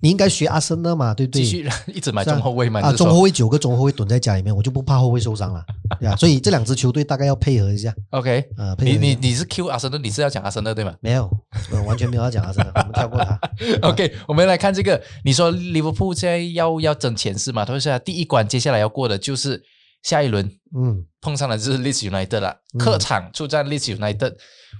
[0.00, 1.42] 你应该学阿森纳嘛，对不对？
[1.42, 2.80] 继续一直买中后卫嘛。
[2.80, 5.64] 啊，中后卫九个中后卫蹲在家里面，我就不怕后卫受伤了，
[5.98, 11.30] 对啊，所以这两支球队大概要配合一下，OK，啊，你你你是 Q 阿森纳，你是要讲阿森纳对吗没有，
[11.72, 13.40] 我完全没有要讲阿森纳，我们跳过他。
[13.88, 17.64] OK，我们来看这个，你说利物浦现在要要争前四嘛？
[17.64, 19.62] 他说第一关接下来要过的就是
[20.02, 24.34] 下一轮嗯，碰上的就是 Leeds United 了，嗯客场出战 Leeds United，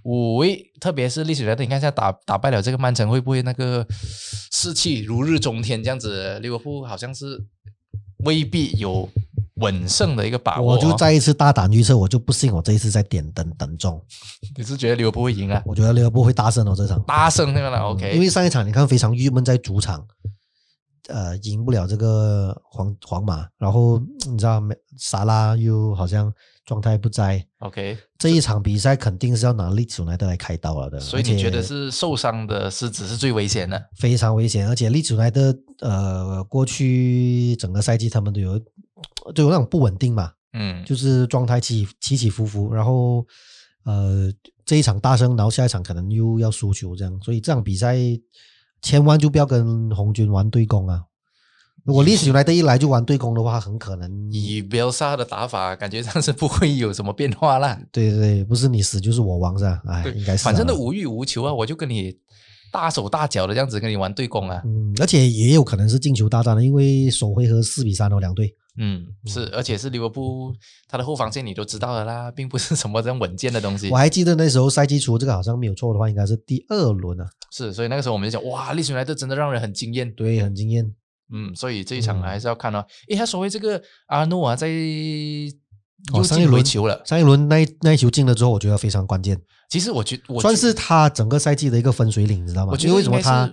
[0.05, 3.87] 五位，特别是 Leeds United，你看一下打打败了这个曼城，会不会那个
[4.53, 6.39] 士气如日中天这样子？
[6.41, 7.45] 利物浦好像是
[8.19, 9.09] 未必有
[9.57, 10.77] 稳胜的一个把握、哦。
[10.77, 14.01] 我就再一次大胆预测，我就不信我这一次在点灯等中，
[14.57, 15.63] 你是觉得利物浦会赢啊？
[15.65, 17.03] 我觉得利物浦会大胜哦这场。
[17.07, 20.07] 大胜对吧？OK，因为上一场你看非常郁闷，在主场，
[21.09, 26.33] 呃，赢不了这个皇皇马，然后你知道没，萨拉又好像
[26.65, 33.81] 状态不在，OK，这一场比赛肯定是要拿利兹来德来开刀了的，所以你觉得是受伤的狮子是最危险的？
[33.97, 38.59] 非常危险，而且利兹来德呃，过去整个赛季他们都有
[39.33, 43.25] 都有那种不稳定嘛，嗯，就是状态起起起伏伏，然后
[43.85, 44.29] 呃
[44.65, 47.97] 这一场大胜，然后下一场可能又要输球这样，所以这场比赛
[48.83, 51.03] 千万就不要跟红军玩对攻啊！
[51.85, 57.81] 如果历史来的一来就玩对攻的话，很可能以比尔萨的打法，感觉上是不会有什么变化啦。
[57.93, 59.81] 对对对，不是你死就是我亡是吧？
[59.87, 62.17] 哎，应该是啊、反正都无欲无求啊，我就跟你
[62.73, 64.61] 大手大脚的这样子跟你玩对攻啊。
[64.65, 68.53] 嗯，而且也有可能是进球大战的，因为首回合四比三哦，两队。
[68.79, 70.55] 嗯，是，而且是利物浦，
[70.89, 73.97] 他的后防线你都知道的啦，并不是什么这样稳健的东西我。
[73.97, 80.13] 还记得那时候赛季初，这个好像没有错的话，应该是第二轮啊，是，所以那个时候我们就讲，哇，利兹来的真的让人很惊艳。
[80.13, 80.95] 对，很惊艳。
[81.33, 82.85] 嗯，所以这一场嗯还是要看哦。
[83.09, 84.69] 诶，他所谓这个阿诺啊，在
[86.13, 87.03] 哦，又进回上一轮球了。
[87.05, 92.73] 上一轮那一那一球进了之后，我觉得非常关键，其实我觉我觉算是他整个赛季的一个分水岭，你知道吗？
[92.73, 93.53] 我觉得为为什么他，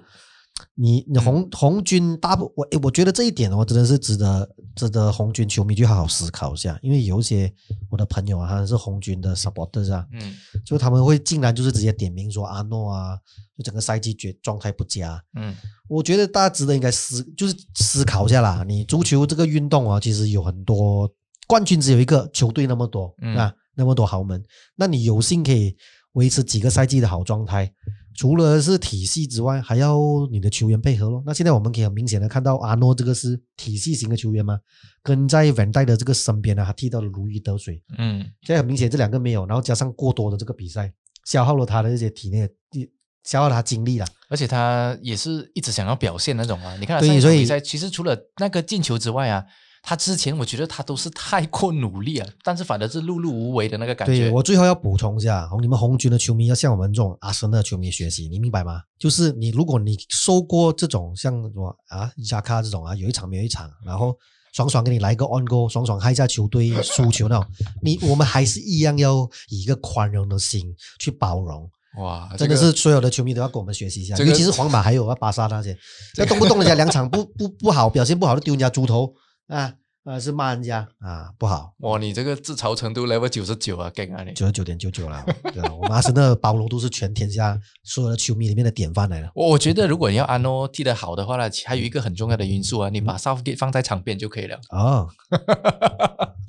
[0.75, 7.51] 你你红、红军大部我诶我觉得这一点哦，真的是值得值得红军球迷去好好思考一下，因为有一些
[7.89, 10.35] 我的朋友啊，他是红军的 supporters 啊，嗯。
[10.65, 13.17] 就他们会竟然就是直接点名说阿诺啊，
[13.57, 15.55] 就整个赛季绝状态不佳，嗯。
[15.87, 18.63] 我觉得大家值得应该思，就是思考一下啦。
[18.67, 21.11] 你足球这个运动啊，其实有很多
[21.47, 23.35] 冠军只有一个，球队那么多，嗯。
[23.35, 24.43] 啊，那么多豪门，
[24.75, 25.75] 那你有幸可以
[26.13, 27.73] 维持几个赛季的好状态，
[28.15, 29.97] 除了是体系之外，还要
[30.31, 31.23] 你的球员配合咯。
[31.25, 34.59] 那现在我们可以很明显的看到，阿诺这个是体系型的球员嘛，
[35.01, 37.81] 跟在 Van 戴的这个身边呢，他踢到了如鱼得水。
[37.97, 40.93] 嗯，现在很明显这两个没有，然后加上过多的这个比赛，
[41.25, 42.89] 消耗了他的这些体内的，
[43.23, 44.05] 消耗他精力了。
[44.29, 46.75] 而且他也是一直想要表现那种啊。
[46.77, 49.45] 你看所以上一场比赛，其实除了那个进球之外啊，
[49.85, 54.13] 他之前我觉得他都是太过努力了，但是反而是碌碌无为的那个感觉。
[54.13, 58.81] 对我最后要补充一下，红你们红军的球迷要向我们这种阿森纳球迷学习，你明白吗？
[58.97, 64.17] 就是你如果你受过这种像什么啊伊加卡这种啊，有一场没有一场，然后
[64.53, 67.45] 爽爽给你来个 on goal，爽爽嗨一下球队输球那种，
[67.81, 71.69] 你我们还是一样要以一个宽容的心去包容。
[71.97, 75.77] 哇，真的是所有的球迷都要跟我们学习一下，这个尤其是皇马还有啊巴萨那些，
[76.17, 79.13] 要动不动人家两场不不不好表现不好就丢人家猪头
[79.47, 79.73] 啊
[80.05, 84.33] 啊是骂人家啊不好，哇，你这个自嘲程度 level 九十九啊，干啊你！
[84.33, 89.29] 九十九点九九了，对啊，我们阿森纳的包容度是全天下所有的球迷里面的典范来了。
[89.33, 94.59] 我我觉得如果你要安诺踢得好的话呢，还有一个很重要的因素啊，你嗯把 Southgate 放在场边就可以了。
[94.71, 95.07] 哦，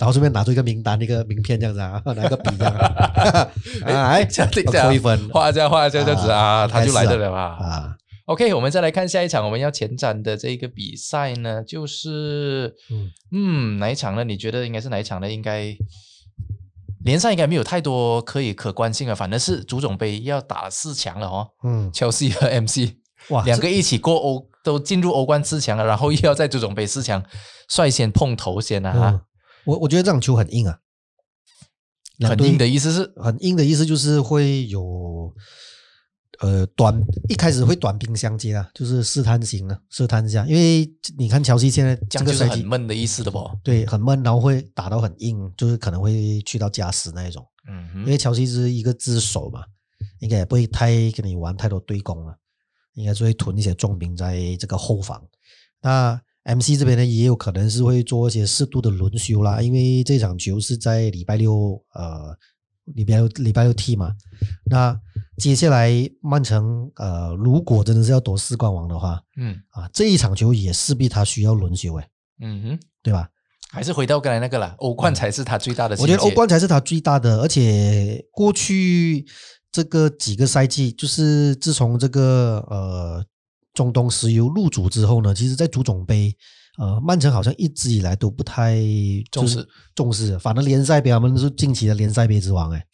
[0.00, 3.50] 然后顺便拿出一个名单、一个名片这样子啊， 拿一个笔这样啊，
[3.86, 7.38] 哎，这样等一下扣一分画一下画一下这样子啊，他就来得了嘛。
[7.38, 13.10] 啊，OK，我们再来看下一场我们要前瞻的这个比赛呢，就是嗯。
[13.32, 14.24] 嗯哪一场呢？
[14.24, 15.30] 你觉得应该是哪一场呢？
[15.30, 15.76] 应该
[17.04, 22.94] 联赛应该没有太多可以可关心的，反正是足总杯要打四强了哦，嗯，切尔西和 MC
[23.28, 27.22] 哇，两个一起过欧都进入欧冠四强了，然后又要在足总杯四强
[27.68, 29.20] 率先碰头先啊
[29.66, 30.78] 我我觉得这场球很硬啊，
[32.22, 33.12] 很硬的意思是？
[33.16, 35.34] 很硬的意思就是会有
[36.44, 36.94] 呃，短
[37.26, 40.44] 一开始会短兵相接啊，就是试探型的，试探一下。
[40.46, 43.50] 因为你看乔西现在这样就是这个赛季很闷的意思的不？
[43.62, 47.42] 对很闷，然后会打到很硬，就是可能会去到加时那一种。
[47.66, 49.64] 嗯哼，因为乔西是一个自守嘛，
[50.18, 52.36] 应该也不会太跟你玩太多对攻了，
[52.92, 55.26] 应该是会囤一些重兵在这个后防。
[55.80, 62.36] 那 MC 这边呢，也有可能是会做一些适度的轮休啦，因为这场球是在礼拜六，呃，
[62.84, 64.12] 礼拜六礼拜六踢嘛。
[64.64, 64.98] 那
[65.38, 72.08] 接下来曼城，呃，如果真的是要夺四冠王的话，嗯啊，这一场球也势必他需要轮休，诶，
[72.40, 73.28] 嗯哼，对吧？
[73.70, 75.96] 还是回到刚才那个了，欧冠才是他最大的。
[75.96, 79.26] 嗯我觉得欧冠才是他最大的，而且过去
[79.72, 83.24] 这个几个赛季，就是自从这个呃
[83.72, 86.36] 中东石油入主之后呢，其实在足总杯，
[86.78, 88.78] 呃，曼城好像一直以来都不太
[89.30, 92.84] 重视重视，反正联赛杯他们是近期的联赛杯之王哎，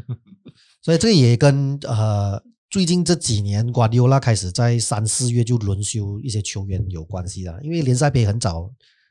[0.82, 8.70] 所以这个也跟呃最近这几年瓜迪奥拉开始在三四月就轮休一些球员有关系的，因为联赛杯很早，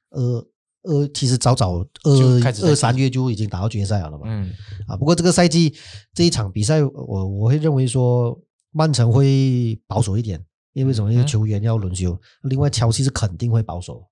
[0.10, 0.48] 呃
[0.84, 4.54] 呃，其实早早二二三月就已经打到决赛了嘛，嗯。
[4.88, 5.76] 啊，不过这个赛季
[6.14, 8.40] 这一场比赛，我我会认为说
[8.72, 10.40] 曼城会保守一点，
[10.78, 11.12] 因为为什么？
[11.12, 14.06] 因为嗯球员要轮休，另外乔西是肯定会保守，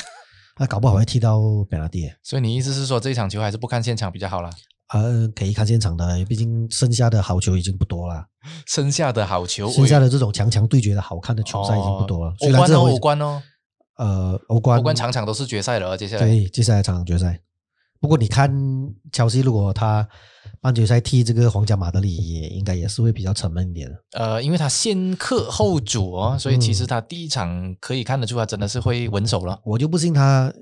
[0.60, 2.12] 那搞不好会踢到本拉蒂。
[2.22, 4.50] 所以你意思是说这场球还是不看现场比较好啦？
[4.92, 8.26] 呃，可以看现场的，毕竟剩下的好球已经不多了，
[8.66, 12.32] 剩下的好球，剩下的这种强强对决的好看的球赛已经不多了。
[12.32, 13.42] 哦欧冠哦，欧冠哦，
[13.96, 17.40] 呃欧冠欧冠场场都是决赛了，接下来对，接下来场场决赛。
[17.98, 18.52] 不过你看，
[19.12, 20.06] 乔西如果他
[20.62, 23.96] 半决赛踢这个皇家马德里，也应该也是会比较沉闷一点的。
[24.12, 29.58] 呃，因为他先克后主哦，所以嗯其实他第一场可以看得出他真的是会稳手了。
[29.64, 30.52] 我就不信他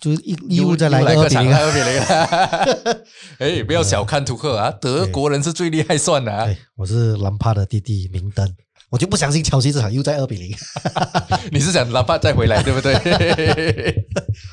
[0.00, 1.58] 就是一义又再来二比零啊。
[1.60, 3.02] 二比零。
[3.58, 6.48] 哎，不要小看图克啊，德国人是最厉害算的啊。
[6.76, 8.48] 我是兰帕的弟弟明灯，
[8.90, 10.56] 我就不相信切尔西这场又在二比零。
[11.50, 13.00] 你是想兰帕再回来对不对我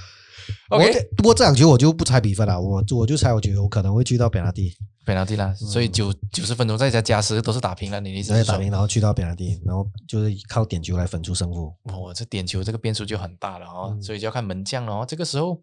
[0.70, 4.74] ？OK，这不过这场球我就不猜比分了，我我就猜我觉得我可能会去到本拉蒂，
[5.06, 8.00] 本拉蒂啦，所以九九十分钟再加加时都是打平了。
[8.00, 11.74] 你的意思是打平，然后去到本拉蒂，然后就是靠点球来分出胜负。
[11.84, 15.06] 哦，这点球这个变数就很大了哦，嗯所以就要看门将了哦。
[15.08, 15.62] 这个时候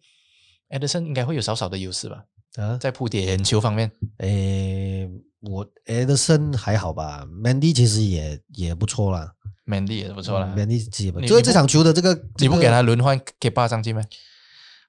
[0.70, 2.24] ，，Edson 应该会有少少的优势吧，
[2.56, 3.90] 啊，在扑点球方面。
[4.18, 5.08] 诶，
[5.42, 9.32] 我 Edson 还好吧，Mandy 其实也也不错啦
[9.66, 10.52] ，Mandy 也是不错啦。
[10.56, 14.02] ，Mandy 其实也不你就是这场球的这个，你不给他轮换 K 八上去吗？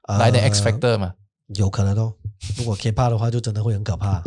[0.07, 1.13] 来点 X 呃 Factor 嘛，
[1.55, 2.13] 有可能哦。
[2.57, 4.21] 如果 K 八的话，就真的会很可怕。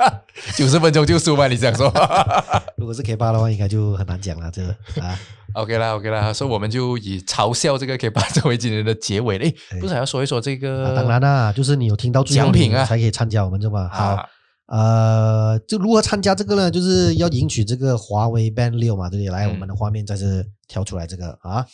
[0.56, 1.48] 九十分钟就输吗？
[1.48, 1.90] 你这样说
[2.76, 4.50] 如果是 K 八的话，应该就很难讲了。
[4.50, 4.68] 这个
[5.02, 5.18] 啊？
[5.54, 9.38] OK 啦，OK 啦，所以我们就以嘲笑这个 K 八作为今天的结尾。
[9.38, 10.86] 诶，哎不是还要说一说这个？
[10.88, 13.88] 啊当然啦，就是你有听到奖品啊才可以参加我们这嘛。
[13.88, 14.26] 好，啊，
[14.66, 16.70] 呃，就如何参加这个呢？
[16.70, 19.32] 就是要赢取这个华为 Band 六嘛，对不对？
[19.32, 21.64] 来，嗯我们的画面再次挑出来这个啊，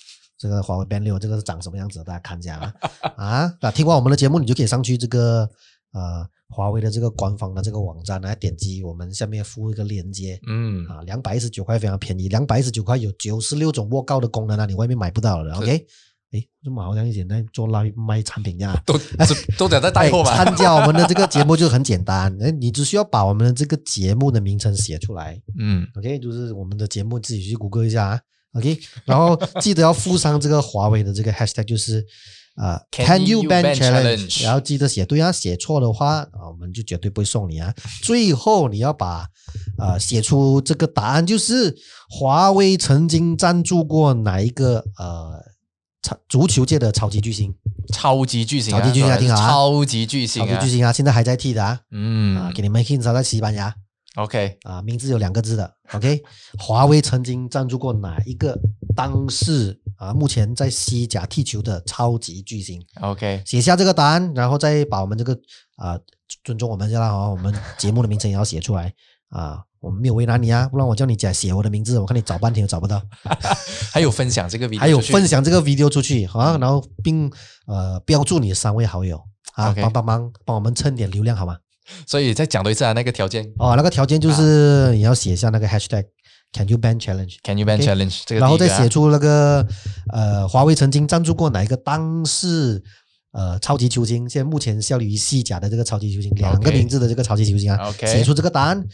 [0.41, 2.03] 这个华为 Band 六，这个是长什么样子？
[2.03, 2.75] 大家看一下啊
[3.17, 3.55] 啊！
[3.61, 5.47] 那听完我们的节目，你就可以上去这个
[5.93, 10.41] 呃华为的这个官方的这个网站来点击我们下面附一个链接。
[10.49, 15.55] 嗯，啊，两百一十九块非常便宜，两百一十九块有九十六种握高的功能啊，你外面买不到的。
[15.57, 15.87] OK，
[16.33, 18.83] 哎，这么好像以前在做卖卖产品一样啊。
[18.87, 18.99] 都
[19.59, 20.37] 都在在带货嘛哎。
[20.47, 28.21] 参加我们的这个节目就很简单，哎，你只需要把我们的这个节目的名称写出来嗯，，OK，就是我们的节目自己去谷歌一下啊
[28.55, 32.05] ，OK，然后记得要附上这个华为的这个 hashtag，就是
[32.57, 34.45] 啊、呃 Can you ban challenge？challenge？
[34.45, 37.75] 然后记得写对啊，写错的话啊，我们就绝对不会送你啊。
[38.03, 39.27] 最后你要把
[39.79, 41.77] 呃写出这个答案，就是
[42.09, 45.43] 华为曾经赞助过哪一个呃
[46.03, 47.55] 超足球界的超级巨星？
[47.93, 51.71] 超级巨星啊，超级巨星啊听好啊超级巨星啊，超级巨星啊，现在还在踢的啊。
[51.71, 53.75] 啊，嗯给你们 hint 在西班牙
[54.17, 55.75] ，OK，啊，名字有两个字的。
[55.93, 56.23] OK，
[56.59, 58.59] 华为曾经赞助过哪一个
[58.95, 65.37] 当世啊目前在西甲踢球的超级巨星？OK，写下这个答案，然后再把我们这个
[65.77, 65.99] 啊
[66.45, 68.93] 尊重我们一下啦哦，我们节目的名称也要写出来
[69.31, 69.63] 啊。
[69.81, 73.03] 我们没有为难你啊，不然我叫你讲写我的名字，我看你找半天都找不到。
[73.91, 77.33] 还有分享这个 video，还有分享这个 video 出去啊，然后并
[77.67, 79.19] 呃标注你的三位好友
[79.55, 81.57] 啊帮帮忙帮我们蹭点流量好吗？
[82.07, 86.05] 所以再讲多一次啊，那个条件哦，那个条件就是你要写下那个 hashtag
[86.53, 89.65] Can you ban challenge，，Can you ban challenge 这个然后再写出那个
[90.13, 92.83] 呃华为曾经赞助过哪一个当世
[93.31, 98.85] 呃超级球星，现在目前效力于西甲的这个超级球星，两个名字的这个超级球星啊 OK 写出这个答案，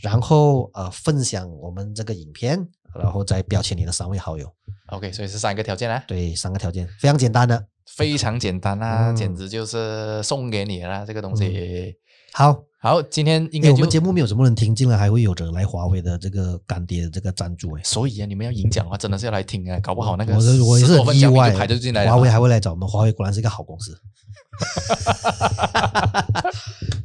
[0.00, 2.64] 然后呃分享我们这个影片，
[2.94, 4.48] 然后再标签你的三位好友
[4.86, 7.66] ，OK，所以是三个条件啊，对，三个条件非常简单的。
[7.96, 9.16] 非常简单啊，嗯。
[9.16, 11.94] 简直就是送给你了啦这个东西。
[12.34, 22.10] 好，好，今天应哎，我们节目没有什么人听，竟然还会有着来华为的这个干爹的这个赞助，哎，所以啊，你们要赢奖的话，真的是要来听啊，搞不好那个我是我也是10多分很意外排就进来了。
[22.10, 23.96] 华为还会来找我们，华为果然是一个好公司。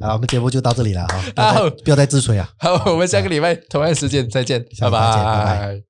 [0.00, 2.48] 好，我们节目就到这里了哈，不要再好不要再自吹啊。
[2.58, 5.87] 好，我们下个礼拜同样时间再见，拜拜拜拜